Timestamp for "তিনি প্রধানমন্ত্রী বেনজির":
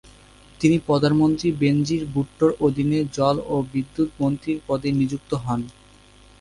0.59-2.03